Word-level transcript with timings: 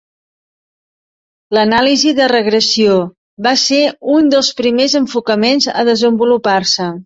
L'anàlisi 1.57 2.13
de 2.21 2.31
regressió 2.33 2.97
va 3.49 3.55
ser 3.67 3.83
un 4.17 4.35
dels 4.35 4.53
primers 4.63 4.99
enfocaments 5.05 5.73
a 5.83 5.89
desenvolupar-se. 5.95 6.93